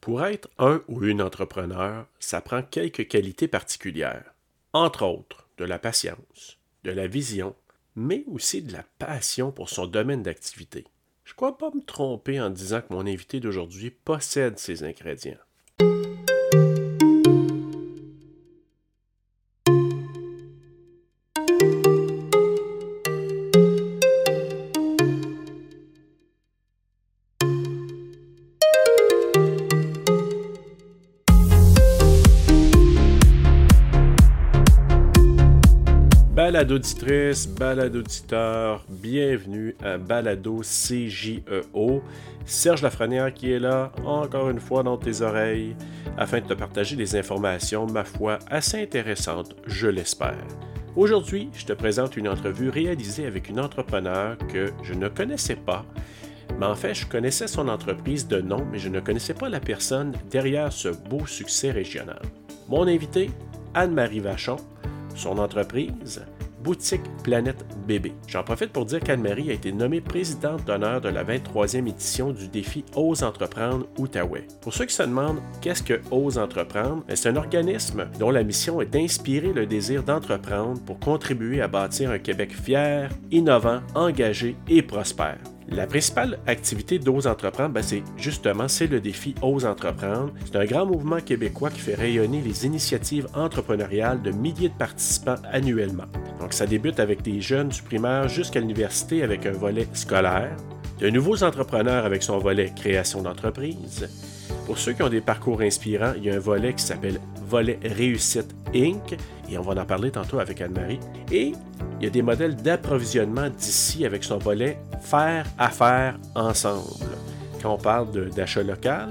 [0.00, 4.34] Pour être un ou une entrepreneur, ça prend quelques qualités particulières.
[4.72, 7.54] Entre autres, de la patience, de la vision,
[7.96, 10.86] mais aussi de la passion pour son domaine d'activité.
[11.24, 15.36] Je ne crois pas me tromper en disant que mon invité d'aujourd'hui possède ces ingrédients.
[36.70, 42.00] Balado auditrice, balado auditeur, bienvenue à Balado CJEO.
[42.44, 45.74] Serge Lafrenière qui est là, encore une fois dans tes oreilles,
[46.16, 50.46] afin de te partager des informations, ma foi, assez intéressantes, je l'espère.
[50.94, 55.84] Aujourd'hui, je te présente une entrevue réalisée avec une entrepreneur que je ne connaissais pas,
[56.60, 59.58] mais en fait, je connaissais son entreprise de nom, mais je ne connaissais pas la
[59.58, 62.22] personne derrière ce beau succès régional.
[62.68, 63.28] Mon invité,
[63.74, 64.58] Anne-Marie Vachon,
[65.16, 66.22] son entreprise,
[66.62, 68.12] Boutique Planète Bébé.
[68.26, 72.48] J'en profite pour dire qu'Anne-Marie a été nommée présidente d'honneur de la 23e édition du
[72.48, 74.46] défi Ose entreprendre Outaouais.
[74.60, 78.42] Pour ceux qui se demandent qu'est-ce que Ose entreprendre, ben, c'est un organisme dont la
[78.42, 84.56] mission est d'inspirer le désir d'entreprendre pour contribuer à bâtir un Québec fier, innovant, engagé
[84.68, 85.38] et prospère.
[85.72, 90.32] La principale activité d'Ose Entreprendre, ben, c'est justement c'est le défi Ose Entreprendre.
[90.44, 95.36] C'est un grand mouvement québécois qui fait rayonner les initiatives entrepreneuriales de milliers de participants
[95.52, 96.06] annuellement.
[96.40, 100.56] Donc ça débute avec des jeunes du primaire jusqu'à l'université avec un volet scolaire,
[100.98, 104.08] de nouveaux entrepreneurs avec son volet création d'entreprise.
[104.70, 107.18] Pour ceux qui ont des parcours inspirants, il y a un volet qui s'appelle
[107.48, 109.16] Volet Réussite Inc.
[109.50, 111.00] Et on va en parler tantôt avec Anne-Marie.
[111.32, 111.54] Et
[111.98, 116.84] il y a des modèles d'approvisionnement d'ici avec son volet Faire affaire ensemble.
[117.60, 119.08] Quand on parle d'achat local,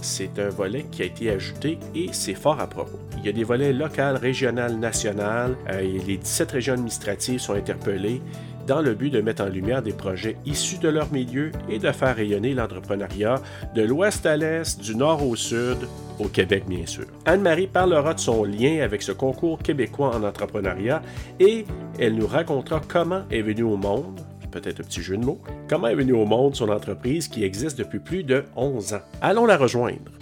[0.00, 2.98] c'est un volet qui a été ajouté et c'est fort à propos.
[3.18, 5.56] Il y a des volets local, régional, national.
[5.68, 8.22] Euh, les 17 régions administratives sont interpellées
[8.66, 11.90] dans le but de mettre en lumière des projets issus de leur milieu et de
[11.92, 13.36] faire rayonner l'entrepreneuriat
[13.74, 15.78] de l'ouest à l'est, du nord au sud,
[16.18, 17.06] au Québec bien sûr.
[17.26, 21.02] Anne-Marie parlera de son lien avec ce concours québécois en entrepreneuriat
[21.38, 21.64] et
[21.98, 24.20] elle nous racontera comment est venue au monde,
[24.50, 27.78] peut-être un petit jeu de mots, comment est venue au monde son entreprise qui existe
[27.78, 29.02] depuis plus de 11 ans.
[29.20, 30.12] Allons la rejoindre.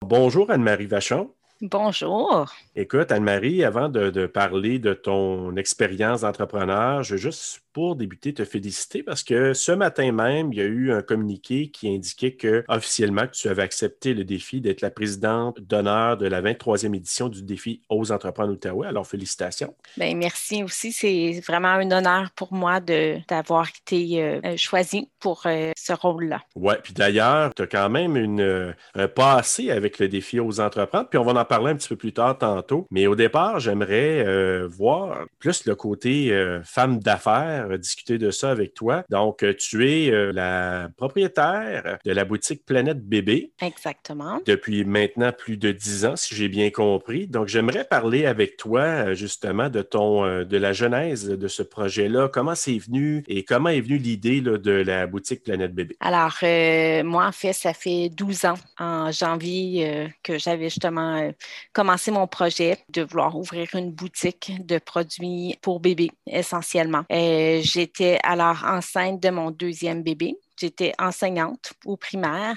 [0.00, 1.30] Bonjour Anne-Marie Vachon.
[1.62, 2.52] Bonjour.
[2.74, 8.46] Écoute, Anne-Marie, avant de, parler de ton expérience d'entrepreneur, je veux juste pour débuter, te
[8.46, 12.64] féliciter parce que ce matin même, il y a eu un communiqué qui indiquait que
[12.68, 17.28] officiellement que tu avais accepté le défi d'être la présidente d'honneur de la 23e édition
[17.28, 18.86] du défi aux entrepreneurs Outaouais.
[18.86, 19.74] Alors, félicitations.
[19.98, 20.90] Bien, merci aussi.
[20.90, 26.40] C'est vraiment un honneur pour moi d'avoir été euh, euh, choisie pour euh, ce rôle-là.
[26.54, 31.10] Oui, puis d'ailleurs, tu as quand même une, un passé avec le défi aux entrepreneurs,
[31.10, 32.86] puis on va en parler un petit peu plus tard tantôt.
[32.90, 36.32] Mais au départ, j'aimerais voir plus le côté
[36.64, 39.04] femme d'affaires discuter de ça avec toi.
[39.10, 43.52] Donc, euh, tu es euh, la propriétaire de la boutique Planète Bébé.
[43.60, 44.40] Exactement.
[44.46, 47.26] Depuis maintenant plus de dix ans, si j'ai bien compris.
[47.26, 52.28] Donc, j'aimerais parler avec toi euh, justement de ton, de la genèse de ce projet-là.
[52.28, 55.96] Comment c'est venu et comment est venue l'idée de la boutique Planète Bébé?
[56.00, 56.38] Alors,
[57.04, 61.32] moi, en fait, ça fait 12 ans, en janvier, que j'avais justement
[61.72, 67.04] commencé mon projet de vouloir ouvrir une boutique de produits pour bébés, essentiellement.
[67.10, 70.34] Et j'étais alors enceinte de mon deuxième bébé.
[70.58, 72.56] J'étais enseignante au primaire,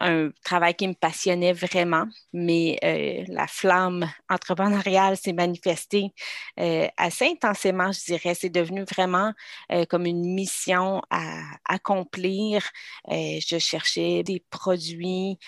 [0.00, 6.12] un travail qui me passionnait vraiment, mais euh, la flamme entrepreneuriale s'est manifestée
[6.58, 8.34] euh, assez intensément, je dirais.
[8.34, 9.32] C'est devenu vraiment
[9.72, 12.62] euh, comme une mission à accomplir.
[13.08, 15.38] je cherchais des produits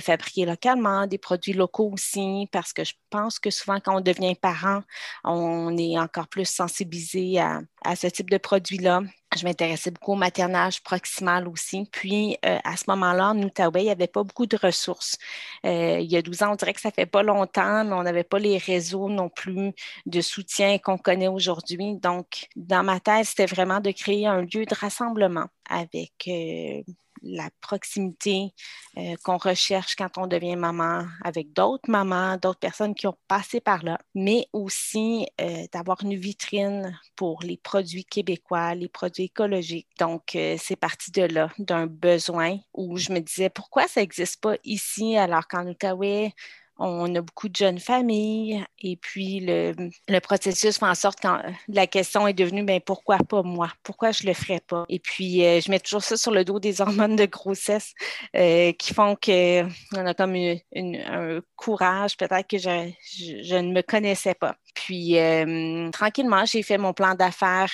[0.00, 4.34] fabriqués localement, des produits locaux aussi, parce que je pense que souvent quand on devient
[4.34, 4.82] parent,
[5.24, 9.02] on est encore plus sensibilisé à, à ce type de produits-là.
[9.36, 11.84] Je m'intéressais beaucoup au maternage proximal aussi.
[11.92, 15.18] Puis, euh, à ce moment-là, en Outaouais, il n'y avait pas beaucoup de ressources.
[15.66, 18.02] Euh, il y a 12 ans, on dirait que ça fait pas longtemps, mais on
[18.02, 19.72] n'avait pas les réseaux non plus
[20.06, 21.96] de soutien qu'on connaît aujourd'hui.
[21.96, 26.82] Donc, dans ma tête, c'était vraiment de créer un lieu de rassemblement avec euh,
[27.28, 28.52] la proximité
[28.96, 33.60] euh, qu'on recherche quand on devient maman avec d'autres mamans, d'autres personnes qui ont passé
[33.60, 39.88] par là, mais aussi euh, d'avoir une vitrine pour les produits québécois, les produits écologiques.
[39.98, 44.40] Donc, euh, c'est parti de là, d'un besoin où je me disais pourquoi ça n'existe
[44.40, 46.34] pas ici alors qu'en Outaouais,
[46.78, 51.28] on a beaucoup de jeunes familles et puis le, processus fait en sorte que
[51.68, 53.70] la question est devenue ben, pourquoi pas moi?
[53.82, 54.84] Pourquoi je le ferais pas?
[54.88, 57.94] Et puis, euh, je mets toujours ça sur le dos des hormones de grossesse
[58.36, 60.36] euh, qui font qu'on a comme
[60.74, 62.90] un courage peut-être que je,
[63.42, 64.56] je, ne me connaissais pas.
[64.78, 67.72] Puis, euh, tranquillement, j'ai fait mon plan d'affaires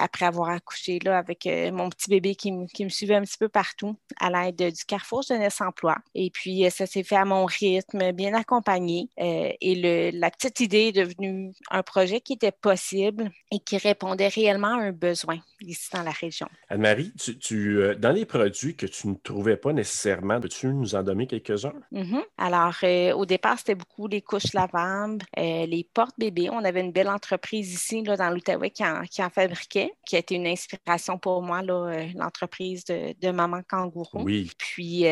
[0.00, 3.48] après avoir accouché là, avec mon petit bébé qui, qui, me suivait un petit peu
[3.48, 5.96] partout à l'aide du Carrefour Jeunesse Emploi.
[6.14, 9.08] Et puis, ça s'est fait à mon rythme, bien accompagné.
[9.16, 14.28] et le, la petite idée est devenue un projet qui était possible et qui répondait
[14.28, 16.48] réellement à un besoin ici dans la région.
[16.68, 21.02] Anne-Marie, tu, euh, dans les produits que tu ne trouvais pas nécessairement, peux-tu nous en
[21.02, 21.72] donner quelques-uns?
[21.92, 22.22] Mm-hmm.
[22.38, 26.50] Alors, euh, au départ, c'était beaucoup les couches lavables, euh, les portes-bébés.
[26.50, 30.16] On avait une belle entreprise ici, là, dans l'Outaouais, qui en, qui en, fabriquait, qui
[30.16, 34.22] a été une inspiration pour moi, l'entreprise de, de, Maman Kangourou.
[34.22, 34.50] Oui.
[34.58, 35.04] Puis,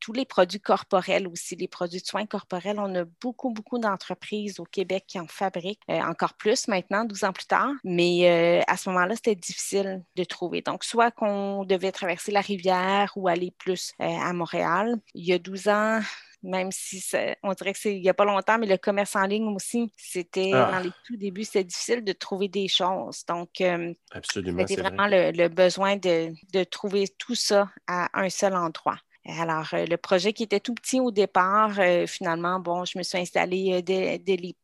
[0.00, 4.58] tous les produits corporels aussi, les produits de soins corporels, on a beaucoup, beaucoup d'entreprises
[4.58, 7.72] au Québec qui en fabriquent, encore plus maintenant, 12 ans plus tard.
[7.84, 10.62] Mais à ce moment-là, c'était difficile de trouver.
[10.62, 14.96] Donc, soit qu'on devait traverser la rivière ou aller plus euh, à Montréal.
[15.14, 16.00] Il y a 12 ans,
[16.42, 17.04] même si
[17.42, 19.92] on dirait que c'est il n'y a pas longtemps, mais le commerce en ligne aussi,
[19.96, 20.70] c'était ah.
[20.72, 23.24] dans les tout débuts, c'était difficile de trouver des choses.
[23.26, 23.92] Donc, euh,
[24.28, 28.98] c'était vraiment le, besoin de, de, trouver tout ça à un seul endroit.
[29.28, 33.04] Alors, euh, le projet qui était tout petit au départ, euh, finalement, bon, je me
[33.04, 34.20] suis installée euh, dès,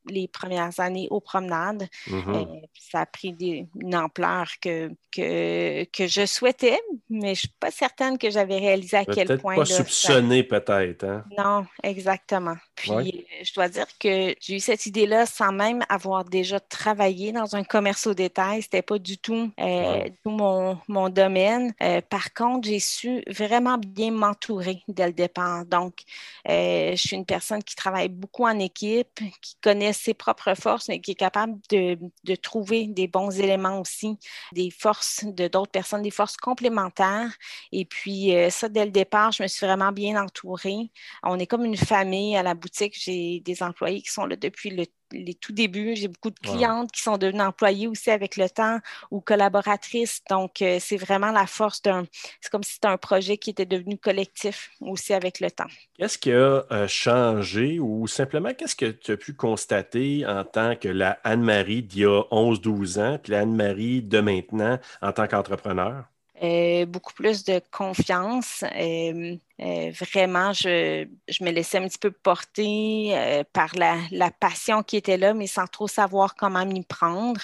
[0.06, 1.86] les, premières années aux promenades.
[2.08, 2.64] Mm-hmm.
[2.74, 3.36] ça a pris
[3.80, 6.78] une ampleur que, que, que, je souhaitais,
[7.08, 9.54] mais je ne suis pas certaine que j'avais réalisé à quel point.
[9.54, 11.04] Pas soupçonné peut-être.
[11.04, 11.24] Hein?
[11.36, 12.56] Non, exactement.
[12.74, 17.56] Puis, je dois dire que j'ai eu cette idée-là sans même avoir déjà travaillé dans
[17.56, 18.62] un commerce au détail.
[18.62, 21.72] Ce n'était pas du tout, tout mon, mon domaine.
[22.08, 25.64] par contre, j'ai su vraiment bien m'entourer dès le départ.
[25.66, 26.02] Donc,
[26.48, 30.88] euh, je suis une personne qui travaille beaucoup en équipe, qui connaît ses propres forces
[30.88, 31.98] et qui est capable de,
[32.36, 34.16] trouver des bons éléments aussi,
[34.52, 37.36] des forces de d'autres personnes, des forces complémentaires.
[37.72, 40.90] Et puis, euh, ça, dès le départ, je me suis vraiment bien entourée.
[41.22, 42.94] On est comme une famille à la boutique.
[42.98, 45.94] J'ai des employés qui sont là depuis le les tout débuts.
[45.96, 48.78] J'ai beaucoup de clientes qui sont devenues employées aussi avec le temps
[49.10, 50.22] ou collaboratrices.
[50.28, 52.04] Donc, euh, c'est vraiment la force d'un.
[52.40, 55.66] C'est comme si c'était un projet qui était devenu collectif aussi avec le temps.
[55.98, 60.76] Qu'est-ce qui a euh, changé ou simplement qu'est-ce que tu as pu constater en tant
[60.76, 65.26] que la Anne-Marie d'il y a 11-12 ans, puis la Anne-Marie de maintenant en tant
[65.26, 66.04] qu'entrepreneur?
[66.42, 68.62] Euh, beaucoup plus de confiance.
[68.76, 71.04] Euh, euh, vraiment, je,
[71.40, 73.12] me laissais un petit peu porter
[73.52, 77.40] par la, passion qui était là, mais sans trop savoir comment m'y prendre.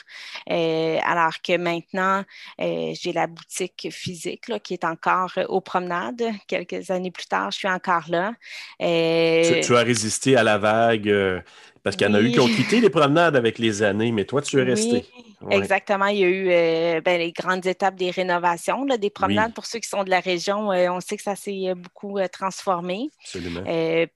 [0.46, 2.24] alors que maintenant,
[2.58, 6.22] j'ai la boutique physique qui est encore aux promenades.
[6.46, 8.34] Quelques années plus tard, je suis encore là.
[8.78, 11.42] Tu, as résisté à la vague
[11.82, 14.24] parce qu'il y en a eu qui ont quitté les promenades avec les années, mais
[14.24, 15.04] toi, tu es resté.
[15.50, 16.06] Exactement.
[16.06, 19.54] Il y a eu euh, ben, les grandes étapes des rénovations, des promenades.
[19.54, 22.18] Pour ceux qui sont de la région, euh, on sait que ça s'est euh, beaucoup
[22.32, 23.10] transformé.
[23.20, 23.62] Absolument.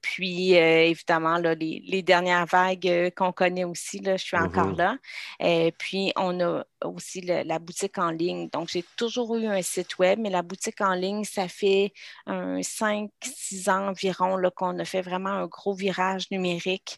[0.01, 4.97] puis, évidemment, les, dernières vagues qu'on connaît aussi, je suis encore mm-hmm.
[5.39, 5.71] là.
[5.77, 8.49] puis, on a aussi la boutique en ligne.
[8.49, 11.93] Donc, j'ai toujours eu un site web, mais la boutique en ligne, ça fait
[12.25, 16.97] un 5-6 ans environ qu'on a fait vraiment un gros virage numérique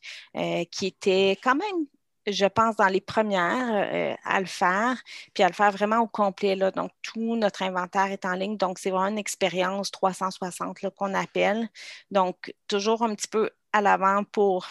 [0.71, 1.85] qui était quand même
[2.27, 5.01] je pense, dans les premières euh, à le faire,
[5.33, 6.55] puis à le faire vraiment au complet.
[6.55, 6.71] Là.
[6.71, 8.57] Donc, tout notre inventaire est en ligne.
[8.57, 11.67] Donc, c'est vraiment une expérience 360 qu'on appelle.
[12.11, 14.67] Donc, toujours un petit peu à l'avant pour,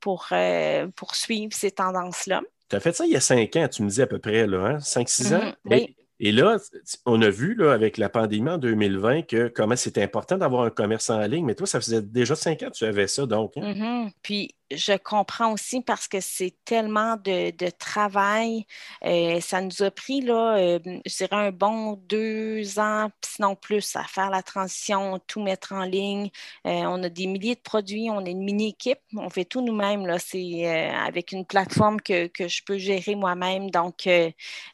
[0.00, 2.42] pour, euh, suivre ces tendances-là.
[2.70, 4.46] Tu as fait ça il y a cinq ans, tu me dis à peu près,
[4.46, 4.80] là, hein?
[4.80, 5.40] cinq, six ans?
[5.40, 5.54] Mm-hmm.
[5.66, 5.96] oui.
[6.20, 6.58] Et là,
[7.06, 10.70] on a vu là, avec la pandémie en 2020 que comment c'était important d'avoir un
[10.70, 13.56] commerce en ligne, mais toi, ça faisait déjà cinq ans que tu avais ça, donc.
[13.56, 13.72] Hein?
[13.72, 14.10] Mm-hmm.
[14.22, 18.66] Puis je comprends aussi parce que c'est tellement de, travail.
[19.04, 23.96] Euh, ça nous a pris, là, euh, je dirais, un bon deux ans, sinon plus,
[23.96, 26.30] à faire la transition, tout mettre en ligne.
[26.66, 30.06] Euh, on a des milliers de produits, on est une mini-équipe, on fait tout nous-mêmes.
[30.18, 33.70] C'est avec une plateforme que, je peux gérer moi-même.
[33.70, 34.10] Donc, Qui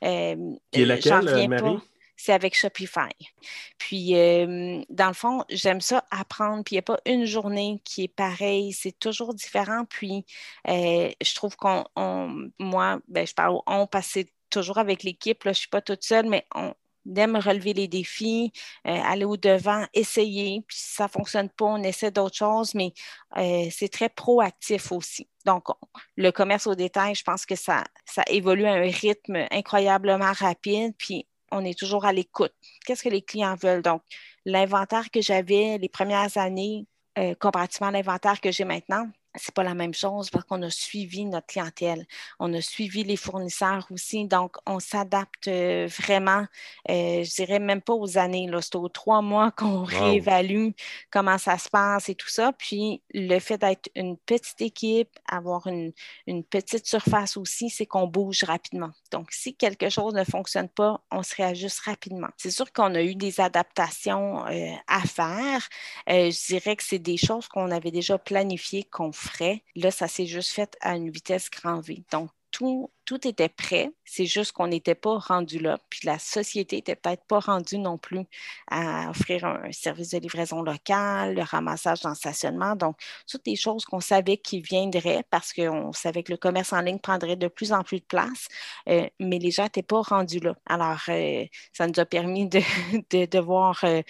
[0.03, 0.37] est
[0.73, 1.79] laquelle, Marie?
[2.21, 3.09] C'est avec Shopify.
[3.79, 6.63] Puis, euh, dans le fond, j'aime ça apprendre.
[6.65, 8.73] Puis, il n'y a pas une journée qui est pareille.
[8.73, 9.85] C'est toujours différent.
[9.89, 10.27] Puis,
[10.69, 11.85] euh, je trouve qu'on,
[12.59, 15.41] moi, ben, je parle on parce que c'est toujours avec l'équipe.
[15.45, 16.75] Je ne suis pas toute seule, mais on,
[17.17, 18.53] aime relever les défis,
[18.87, 20.63] euh, aller au-devant, essayer.
[20.69, 22.93] Puis si ça ne fonctionne pas, on essaie d'autres choses, mais
[23.71, 25.27] c'est très proactif aussi.
[25.47, 25.69] Donc,
[26.17, 30.95] le commerce au détail, je pense que ça, ça évolue à un rythme incroyablement rapide.
[30.99, 32.53] Puis on est toujours à l'écoute.
[32.85, 33.83] Qu'est-ce que les clients veulent?
[33.83, 34.03] Donc,
[34.45, 36.87] l'inventaire que j'avais les premières années,
[37.41, 41.25] comparativement à l'inventaire que j'ai maintenant, c'est pas la même chose parce qu'on a suivi
[41.25, 42.07] notre clientèle,
[42.41, 46.47] on a suivi les fournisseurs aussi, donc on s'adapte euh, vraiment,
[46.89, 50.71] euh, je dirais même pas aux années, c'est aux trois mois qu'on réévalue
[51.11, 52.53] comment ça se passe et tout ça.
[52.59, 55.93] Puis le fait d'être une petite équipe, avoir une,
[56.51, 58.91] petite surface aussi, c'est qu'on bouge rapidement.
[59.13, 62.29] Donc si quelque chose ne fonctionne pas, on se réajuste rapidement.
[62.37, 65.69] C'est sûr qu'on a eu des adaptations euh, à faire.
[66.09, 69.63] je dirais que c'est des choses qu'on avait déjà planifiées qu'on frais.
[69.77, 72.05] Là, ça s'est juste fait à une vitesse grand V.
[72.11, 73.91] Donc, tout, tout était prêt.
[74.05, 75.79] C'est juste qu'on n'était pas rendu là.
[75.89, 78.25] Puis la société n'était peut-être pas rendue non plus
[78.71, 82.77] à offrir un, service de livraison locale, le ramassage dans le stationnement.
[82.77, 82.97] Donc,
[83.29, 87.01] toutes les choses qu'on savait qui viendraient parce qu'on savait que le commerce en ligne
[87.01, 88.47] prendrait de plus en plus de place,
[88.89, 90.55] euh, mais les gens n'étaient pas rendus là.
[90.67, 92.61] Alors, euh, ça nous a permis de,
[93.11, 94.03] de devoir euh,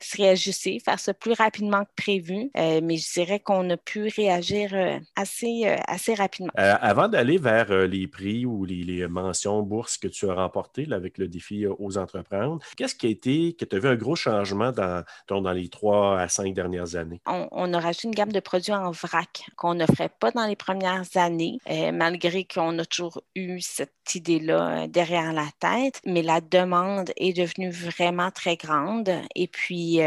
[0.00, 2.50] se réajuster, faire ça plus rapidement que prévu.
[2.56, 4.74] mais je dirais qu'on a pu réagir
[5.14, 6.50] assez, assez rapidement.
[6.56, 11.28] avant d'aller vers les prix ou les, mentions bourses que tu as remportées avec le
[11.28, 12.58] défi euh, aux entreprendre.
[12.76, 16.28] Qu'est-ce qui a été, que tu as un gros changement dans, dans les trois à
[16.28, 17.20] cinq dernières années?
[17.26, 21.04] On, a rajouté une gamme de produits en vrac qu'on n'offrait pas dans les premières
[21.16, 26.40] années, euh, malgré qu'on a toujours eu cette idée-là euh, derrière la tête, mais la
[26.40, 29.10] demande est devenue vraiment très grande.
[29.34, 30.00] Et puis,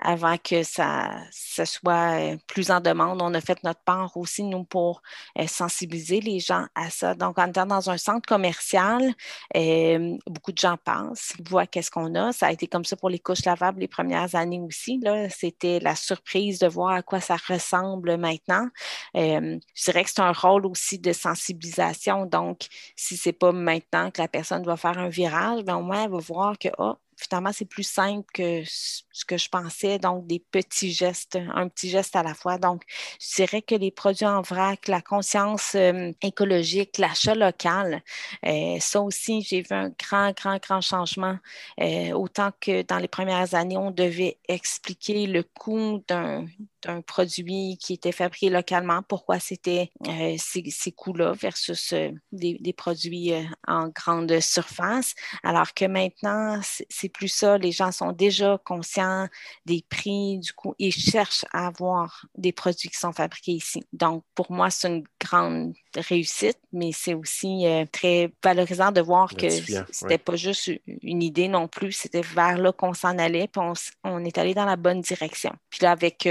[0.00, 4.64] avant que ça, ça, soit plus en demande, on a fait notre part aussi, nous,
[4.64, 5.02] pour
[5.46, 7.14] sensibiliser les gens à ça.
[7.14, 9.14] Donc, en étant dans un centre commercial,
[9.56, 12.32] euh, beaucoup de gens passent, voient qu'est-ce qu'on a.
[12.32, 15.00] Ça a été comme ça pour les couches lavables les premières années aussi.
[15.30, 18.68] C'était la surprise de voir à quoi ça ressemble maintenant.
[19.16, 22.26] Euh, je dirais que c'est un rôle aussi de sensibilisation.
[22.26, 26.04] Donc, si ce n'est maintenant que la personne doit faire un virage, bien, au moins,
[26.04, 29.98] elle va voir que, oh, finalement, c'est plus simple que ce que je pensais.
[29.98, 32.58] Donc, des petits gestes, un petit geste à la fois.
[32.58, 32.82] Donc,
[33.20, 38.02] je dirais que les produits en vrac, la conscience euh, écologique, l'achat local,
[38.46, 41.38] euh, ça aussi, j'ai vu un grand, grand, grand changement.
[41.80, 46.46] Euh, autant que dans les premières années, on devait expliquer le coût d'un
[46.88, 53.32] un produit qui était fabriqué localement, pourquoi c'était euh, ces, coûts-là versus euh, des, produits
[53.66, 55.14] en grande surface.
[55.42, 57.56] Alors que maintenant, c'est plus ça.
[57.58, 59.28] Les gens sont déjà conscients
[59.64, 63.82] des prix, du coup, ils cherchent à avoir des produits qui sont fabriqués ici.
[63.92, 69.48] Donc, pour moi, c'est une grande réussite, mais c'est aussi très valorisant de voir que
[69.48, 70.70] c'était pas juste
[71.02, 73.62] une idée non plus, c'était vers là qu'on s'en allait, puis
[74.02, 75.52] on, est allé dans la bonne direction.
[75.70, 76.28] Puis là, avec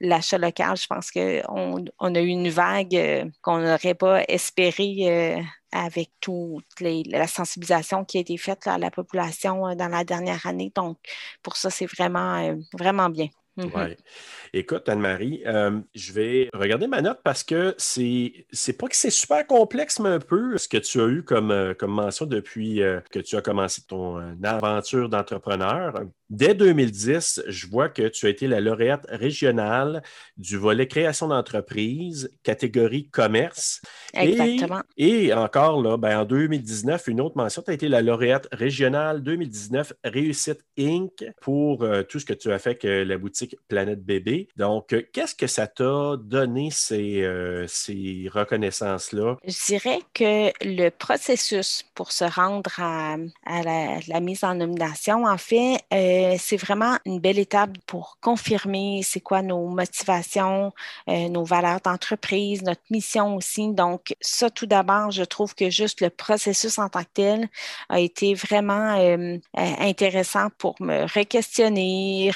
[0.00, 4.96] l'achat local, je pense qu'on on a eu une vague euh, qu'on n'aurait pas espéré
[5.00, 10.04] euh, avec toute la sensibilisation qui a été faite à la population euh, dans la
[10.04, 10.72] dernière année.
[10.74, 10.98] Donc,
[11.42, 13.28] pour ça, c'est vraiment, vraiment bien.
[13.58, 13.70] Mm-hmm.
[13.74, 13.96] Oui.
[14.54, 15.42] Écoute, Anne-Marie,
[15.94, 20.08] je vais regarder ma note parce que c'est, c'est pas que c'est super complexe, mais
[20.08, 23.82] un peu ce que tu as eu comme, comme mention depuis que tu as commencé
[23.86, 26.02] ton aventure d'entrepreneur.
[26.30, 30.02] Dès 2010, je vois que tu as été la lauréate régionale
[30.36, 33.80] du volet création d'entreprise, catégorie commerce.
[34.12, 34.82] Exactement.
[34.98, 39.22] Et, encore, là, ben, en 2019, une autre mention, tu as été la lauréate régionale
[39.22, 41.24] 2019 Réussite Inc.
[41.40, 44.48] pour euh, tout ce que tu as fait avec la boutique Planète Bébé.
[44.56, 49.36] Donc, euh, qu'est-ce que ça t'a donné ces, euh, ces reconnaissances-là?
[49.44, 55.78] Je dirais que le processus pour se rendre à, la, mise en nomination, en fait,
[55.92, 60.72] euh, c'est vraiment une belle étape pour confirmer c'est quoi nos motivations,
[61.06, 63.72] nos valeurs d'entreprise, notre mission aussi.
[63.72, 67.48] Donc, ça, tout d'abord, je trouve que juste le processus en tant que tel
[67.88, 72.32] a été vraiment intéressant pour me re-questionner,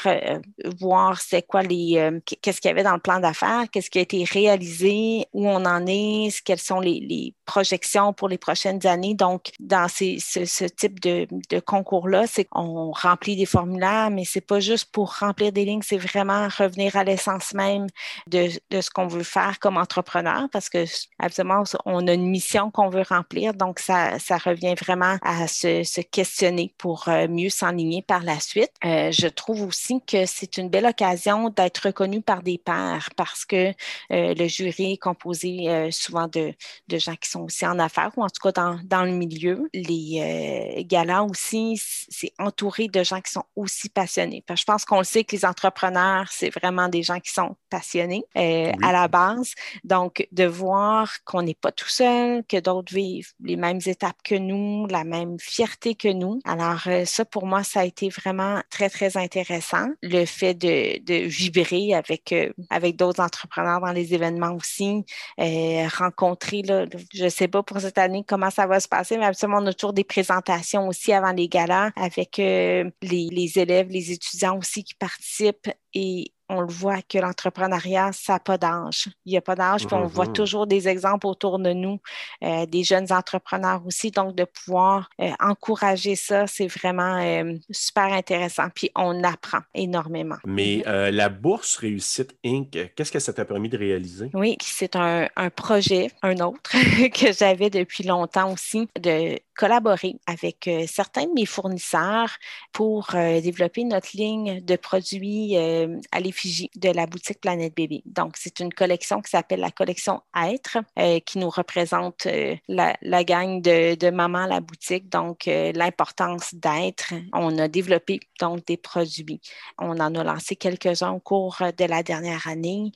[0.78, 4.02] voir c'est quoi les, qu'est-ce qu'il y avait dans le plan d'affaires, qu'est-ce qui a
[4.02, 9.14] été réalisé, où on en est, quelles sont les, projections pour les prochaines années.
[9.14, 14.60] Donc, dans ce, type de, de concours-là, c'est qu'on remplit des formules mais c'est pas
[14.60, 17.86] juste pour remplir des lignes, c'est vraiment revenir à l'essence même
[18.26, 20.84] de, ce qu'on veut faire comme entrepreneur parce que,
[21.18, 23.54] absolument, on a une mission qu'on veut remplir.
[23.54, 28.72] Donc, ça, ça revient vraiment à se, questionner pour euh, mieux s'enligner par la suite.
[28.84, 33.44] Euh, je trouve aussi que c'est une belle occasion d'être reconnu par des pairs parce
[33.44, 33.72] que
[34.12, 36.52] euh, le jury est composé souvent de,
[36.88, 38.52] de, gens qui sont sont aussi en affaires ou en tout cas
[38.84, 39.68] dans, le milieu.
[39.74, 44.44] Les euh, galas aussi, c'est entouré de gens qui sont aussi passionnés.
[44.48, 48.24] je pense qu'on le sait que les entrepreneurs, c'est vraiment des gens qui sont passionnés
[48.36, 49.54] euh, à la base.
[49.84, 54.34] Donc, de voir qu'on n'est pas tout seul, que d'autres vivent les mêmes étapes que
[54.34, 56.40] nous, la même fierté que nous.
[56.44, 59.88] Alors, euh, ça, pour moi, ça a été vraiment très, très intéressant.
[60.02, 62.34] Le fait de, de vibrer avec,
[62.70, 65.04] avec d'autres entrepreneurs dans les événements aussi,
[65.38, 69.26] rencontrer, là, je ne sais pas pour cette année comment ça va se passer, mais
[69.26, 74.12] absolument, on a toujours des présentations aussi avant les galas avec euh, les élèves, les
[74.12, 79.08] étudiants aussi qui participent et on le voit que l'entrepreneuriat, ça n'a pas d'âge.
[79.24, 80.32] Il n'y a pas d'âge, puis on voit mhm.
[80.34, 81.98] toujours des exemples autour de nous,
[82.44, 84.10] euh, des jeunes entrepreneurs aussi.
[84.10, 88.68] Donc, de pouvoir euh, encourager ça, c'est vraiment euh, super intéressant.
[88.74, 90.36] Puis, on apprend énormément.
[90.44, 91.08] Mais mhm.
[91.08, 94.30] la bourse Réussite Inc., qu'est-ce que ça t'a permis de réaliser?
[94.34, 96.70] Oui, c'est un, un, projet, un autre,
[97.14, 102.30] que j'avais depuis longtemps aussi, de collaborer avec certains de mes fournisseurs
[102.72, 108.02] pour développer notre ligne de produits à l'effigie de la boutique Planète Bébé.
[108.06, 113.24] Donc, c'est une collection qui s'appelle la collection Être, euh, qui nous représente euh, la,
[113.24, 117.14] gang de, maman à la boutique, donc euh, l'importance d'être.
[117.32, 119.40] On a développé donc des produits.
[119.78, 122.92] On en a lancé quelques-uns au cours de la dernière année,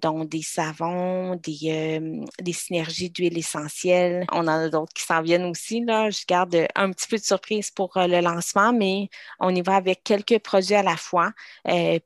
[0.00, 2.00] dont des savons, des,
[2.40, 4.26] des synergies d'huile essentielle.
[4.32, 5.84] On en a d'autres qui s'en viennent aussi.
[5.84, 5.95] Là.
[6.10, 9.08] Je garde un petit peu de surprise pour le lancement, mais
[9.40, 11.32] on y va avec quelques produits à la fois.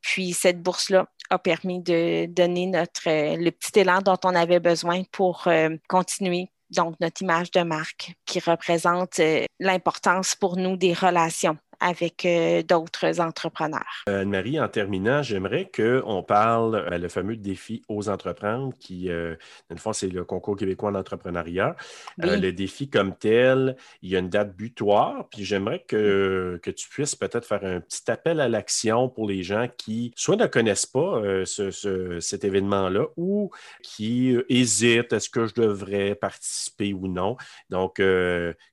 [0.01, 4.61] puis, cette bourse-là a permis de donner notre, euh, le petit élan dont on avait
[4.61, 10.77] besoin pour euh, continuer donc notre image de marque qui représente euh, l'importance pour nous
[10.77, 14.05] des relations avec euh, d'autres entrepreneurs.
[14.09, 19.37] Euh, Anne-Marie, en terminant, j'aimerais qu'on parle ben, le fameux défi aux entreprendre qui, dans
[19.71, 21.77] le fond, c'est le concours québécois d'entrepreneuriat.
[22.19, 26.89] le défi comme tel, il y a une date butoir, puis j'aimerais que, que tu
[26.89, 30.87] puisses peut-être faire un petit appel à l'action pour les gens qui soit ne connaissent
[30.87, 33.51] pas ce, cet événement-là ou
[33.83, 37.37] qui hésitent, est-ce que je devrais participer ou non.
[37.71, 38.03] Donc,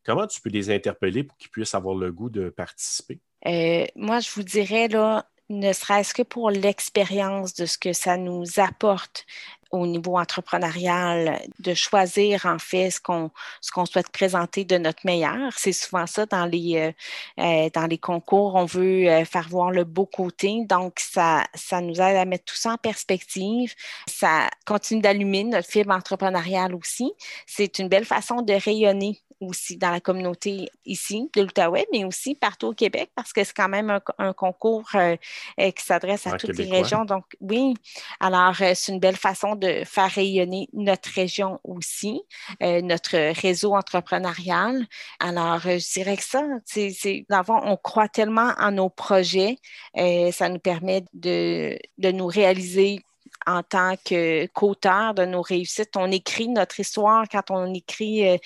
[0.05, 2.96] comment tu peux les interpeller pour qu'ils puissent avoir le goût de participer?
[3.45, 8.17] Euh, moi, je vous dirais, là, ne serait-ce que pour l'expérience de ce que ça
[8.17, 9.25] nous apporte
[9.71, 15.51] au niveau entrepreneurial, de choisir en fait ce qu'on souhaite présenter de notre meilleur.
[15.57, 19.83] C'est souvent ça dans les euh, euh, dans les concours, on veut faire voir le
[19.83, 23.73] beau côté, donc ça ça nous aide à mettre tout ça en perspective.
[24.07, 27.11] Ça continue d'allumer notre fibre entrepreneuriale aussi.
[27.45, 32.35] C'est une belle façon de rayonner aussi dans la communauté ici de l'Outaouais, mais aussi
[32.35, 35.15] partout au Québec, parce que c'est quand même un, concours euh,
[35.59, 37.05] euh, qui s'adresse à toutes les régions.
[37.05, 37.73] Donc, oui,
[38.19, 42.21] alors euh, c'est une belle façon de faire rayonner notre région aussi,
[42.61, 44.85] notre réseau entrepreneurial.
[45.19, 49.57] Alors, je dirais que ça, c'est, on croit tellement en nos projets,
[49.95, 52.99] ça nous permet de, de nous réaliser
[53.45, 55.95] en tant qu'auteur de nos réussites.
[55.95, 58.37] On écrit notre histoire quand on écrit, euh,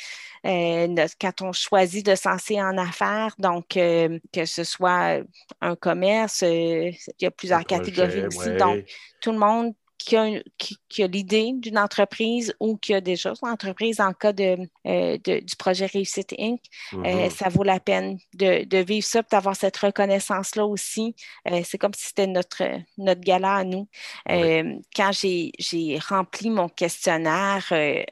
[0.45, 3.33] euh, quand on choisit de lancer en affaires.
[3.39, 5.21] Donc, euh, que ce soit
[5.61, 8.51] un commerce, il y a plusieurs catégories aussi.
[8.57, 8.83] Donc,
[9.21, 9.73] tout le monde
[10.03, 15.17] qui a, l'idée d'une entreprise ou qui a déjà son entreprise en cas de, euh,
[15.17, 16.59] du projet Réussite Inc.,
[16.93, 17.29] euh, mm-hmm.
[17.29, 21.15] ça vaut la peine de, vivre ça, d'avoir cette reconnaissance-là aussi.
[21.49, 22.63] Euh, c'est comme si c'était notre,
[22.97, 23.87] notre gala à nous.
[24.27, 27.65] Quand j'ai rempli mon questionnaire,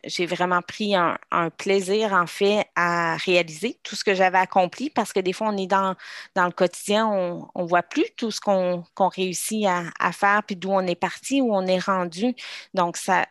[0.05, 1.17] j'ai vraiment pris un,
[1.57, 5.57] plaisir, en fait, à réaliser tout ce que j'avais accompli parce que des fois, on
[5.57, 5.95] est dans,
[6.35, 10.55] dans le quotidien, on ne voit plus tout ce qu'on réussit à, à faire, puis
[10.55, 12.35] d'où on est parti, où on est rendu.
[12.73, 13.25] Donc, ça,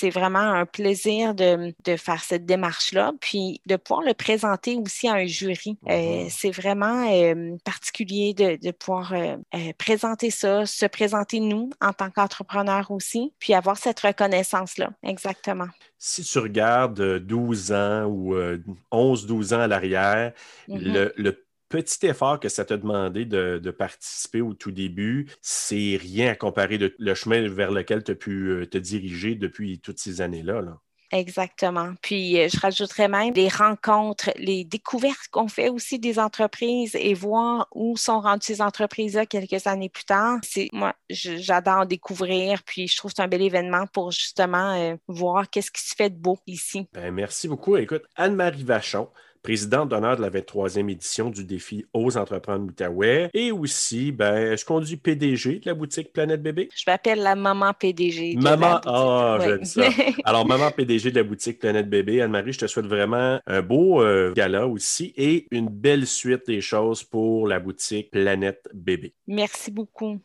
[0.00, 5.14] c'est vraiment un plaisir de, faire cette démarche-là, puis de pouvoir le présenter aussi à
[5.14, 5.76] un jury.
[5.88, 6.30] Euh, mm-hmm.
[6.30, 9.36] c'est vraiment euh, particulier de, pouvoir euh,
[9.76, 14.90] présenter ça, se présenter nous en tant qu'entrepreneurs aussi, puis avoir cette reconnaissance-là.
[15.02, 15.68] Exactement.
[15.98, 18.34] Si tu regardes 12 ans ou
[18.90, 20.32] 11-12 ans à l'arrière,
[20.66, 20.92] mm-hmm.
[20.92, 26.32] le, le petit effort que ça t'a demandé de, participer au tout début, c'est rien
[26.32, 29.98] à comparer de le chemin vers lequel tu as pu euh, te diriger depuis toutes
[29.98, 30.62] ces années-là.
[31.12, 31.94] Exactement.
[32.02, 37.14] Puis, euh, je rajouterais même les rencontres, les découvertes qu'on fait aussi des entreprises et
[37.14, 40.38] voir où sont rendues ces entreprises-là quelques années plus tard.
[40.42, 42.62] C'est moi, j'adore découvrir.
[42.64, 45.94] Puis, je trouve que c'est un bel événement pour justement euh, voir qu'est-ce qui se
[45.96, 46.86] fait de beau ici.
[46.92, 47.76] Ben, merci beaucoup.
[47.76, 49.08] Écoute, Anne-Marie Vachon,
[49.42, 53.30] présidente d'honneur de la 23e édition du défi Ose entreprendre l'Outaouais.
[53.34, 56.68] Et aussi, ben, je conduis PDG de la boutique Planète Bébé?
[56.74, 58.34] Je m'appelle la maman PDG.
[58.34, 59.82] De maman, ah, oh, j'aime ça.
[60.24, 64.02] Alors, maman PDG de la boutique Planète Bébé, Anne-Marie, je te souhaite vraiment un beau
[64.02, 69.14] euh, gala aussi et une belle suite des choses pour la boutique Planète Bébé.
[69.26, 70.20] Merci beaucoup.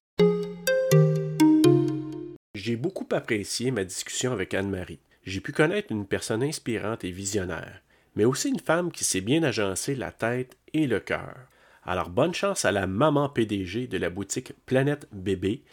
[2.55, 4.99] J'ai beaucoup apprécié ma discussion avec Anne-Marie.
[5.25, 7.81] J'ai pu connaître une personne inspirante et visionnaire,
[8.15, 11.35] mais aussi une femme qui sait bien agencer la tête et le cœur.
[11.83, 15.63] Alors bonne chance à la maman PDG de la boutique Planète Bébé,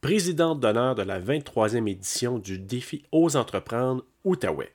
[0.00, 4.72] présidente d'honneur de la 23e édition du défi Ose entreprendre Outaouais.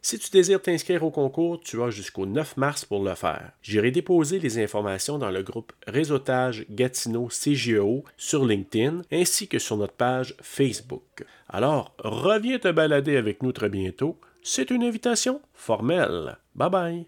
[0.00, 3.50] Si tu désires t'inscrire au concours, tu as jusqu'au 9 mars pour le faire.
[3.62, 9.76] J'irai déposer les informations dans le groupe Réseautage Gatineau CGO sur LinkedIn ainsi que sur
[9.76, 11.26] notre page Facebook.
[11.48, 14.18] Alors, reviens te balader avec nous très bientôt.
[14.50, 16.38] C'est une invitation formelle.
[16.54, 17.06] Bye bye.